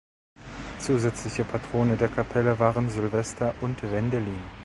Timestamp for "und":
3.61-3.83